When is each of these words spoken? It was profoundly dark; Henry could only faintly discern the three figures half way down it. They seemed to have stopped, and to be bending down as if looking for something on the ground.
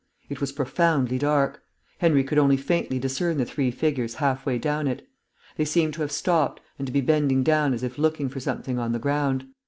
It 0.29 0.41
was 0.41 0.51
profoundly 0.51 1.19
dark; 1.19 1.61
Henry 1.99 2.23
could 2.23 2.39
only 2.39 2.57
faintly 2.57 2.97
discern 2.97 3.37
the 3.37 3.45
three 3.45 3.69
figures 3.69 4.15
half 4.15 4.47
way 4.47 4.57
down 4.57 4.87
it. 4.87 5.07
They 5.57 5.65
seemed 5.65 5.93
to 5.93 6.01
have 6.01 6.11
stopped, 6.11 6.59
and 6.79 6.87
to 6.87 6.91
be 6.91 7.01
bending 7.01 7.43
down 7.43 7.71
as 7.71 7.83
if 7.83 7.99
looking 7.99 8.27
for 8.27 8.39
something 8.39 8.79
on 8.79 8.93
the 8.93 8.97
ground. 8.97 9.47